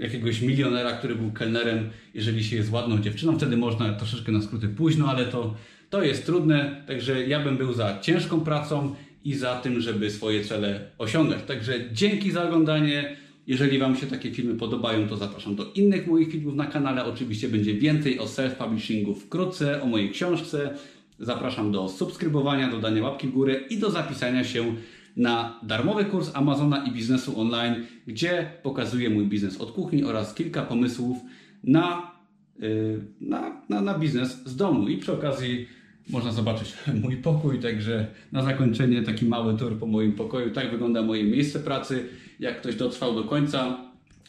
jakiegoś 0.00 0.40
milionera, 0.40 0.92
który 0.92 1.14
był 1.14 1.32
kelnerem, 1.32 1.90
jeżeli 2.14 2.44
się 2.44 2.56
jest 2.56 2.72
ładną 2.72 2.98
dziewczyną, 2.98 3.36
wtedy 3.36 3.56
można 3.56 3.92
troszeczkę 3.92 4.32
na 4.32 4.42
skróty 4.42 4.68
późno, 4.68 5.08
ale 5.08 5.24
to, 5.24 5.54
to 5.90 6.02
jest 6.02 6.26
trudne, 6.26 6.84
także 6.86 7.26
ja 7.26 7.40
bym 7.40 7.56
był 7.56 7.72
za 7.72 7.98
ciężką 8.00 8.40
pracą 8.40 8.94
i 9.24 9.34
za 9.34 9.56
tym, 9.56 9.80
żeby 9.80 10.10
swoje 10.10 10.44
cele 10.44 10.90
osiągać. 10.98 11.38
Także 11.46 11.74
dzięki 11.92 12.30
za 12.30 12.44
oglądanie. 12.44 13.16
Jeżeli 13.46 13.78
Wam 13.78 13.96
się 13.96 14.06
takie 14.06 14.30
filmy 14.30 14.54
podobają, 14.54 15.08
to 15.08 15.16
zapraszam 15.16 15.56
do 15.56 15.72
innych 15.72 16.06
moich 16.06 16.32
filmów 16.32 16.54
na 16.54 16.66
kanale. 16.66 17.04
Oczywiście 17.04 17.48
będzie 17.48 17.74
więcej 17.74 18.18
o 18.18 18.24
self-publishingu 18.24 19.14
wkrótce, 19.14 19.82
o 19.82 19.86
mojej 19.86 20.10
książce. 20.10 20.74
Zapraszam 21.18 21.72
do 21.72 21.88
subskrybowania, 21.88 22.70
do 22.70 22.78
dania 22.78 23.02
łapki 23.02 23.28
w 23.28 23.32
górę 23.32 23.54
i 23.70 23.78
do 23.78 23.90
zapisania 23.90 24.44
się 24.44 24.74
na 25.16 25.60
darmowy 25.62 26.04
kurs 26.04 26.30
Amazona 26.34 26.84
i 26.86 26.90
biznesu 26.90 27.40
online, 27.40 27.74
gdzie 28.06 28.50
pokazuję 28.62 29.10
mój 29.10 29.26
biznes 29.26 29.60
od 29.60 29.72
kuchni 29.72 30.04
oraz 30.04 30.34
kilka 30.34 30.62
pomysłów 30.62 31.18
na, 31.64 32.12
yy, 32.58 33.00
na, 33.20 33.62
na, 33.68 33.80
na 33.80 33.98
biznes 33.98 34.44
z 34.44 34.56
domu. 34.56 34.88
I 34.88 34.96
przy 34.96 35.12
okazji 35.12 35.68
można 36.10 36.32
zobaczyć 36.32 36.74
mój 37.02 37.16
pokój, 37.16 37.60
także 37.60 38.06
na 38.32 38.42
zakończenie 38.42 39.02
taki 39.02 39.26
mały 39.26 39.56
tour 39.56 39.78
po 39.78 39.86
moim 39.86 40.12
pokoju. 40.12 40.50
Tak 40.50 40.70
wygląda 40.70 41.02
moje 41.02 41.24
miejsce 41.24 41.60
pracy. 41.60 42.08
Jak 42.40 42.60
ktoś 42.60 42.76
dotrwał 42.76 43.14
do 43.14 43.24
końca, 43.24 43.78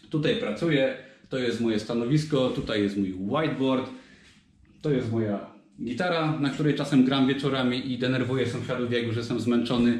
tutaj 0.09 0.35
pracuję, 0.35 0.97
to 1.29 1.37
jest 1.37 1.61
moje 1.61 1.79
stanowisko, 1.79 2.49
tutaj 2.49 2.83
jest 2.83 2.97
mój 2.97 3.13
whiteboard, 3.13 3.89
to 4.81 4.91
jest 4.91 5.11
moja 5.11 5.54
gitara, 5.83 6.39
na 6.39 6.49
której 6.49 6.75
czasem 6.75 7.05
gram 7.05 7.27
wieczorami 7.27 7.91
i 7.91 7.97
denerwuję 7.97 8.47
sąsiadów, 8.47 8.91
jak 8.91 9.03
już 9.03 9.15
jestem 9.15 9.39
zmęczony. 9.39 9.99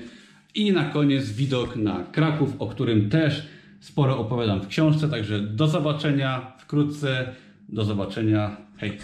I 0.56 0.72
na 0.72 0.86
koniec 0.86 1.32
widok 1.32 1.76
na 1.76 2.04
Kraków, 2.12 2.54
o 2.60 2.68
którym 2.68 3.10
też 3.10 3.48
sporo 3.80 4.20
opowiadam 4.20 4.62
w 4.62 4.68
książce, 4.68 5.10
także 5.10 5.40
do 5.40 5.68
zobaczenia 5.68 6.52
wkrótce. 6.60 7.36
Do 7.70 7.86
zobaczenia. 7.86 8.58
Hej! 8.78 8.98